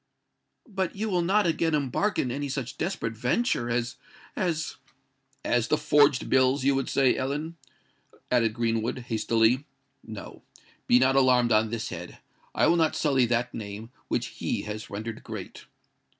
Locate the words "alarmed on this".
11.15-11.89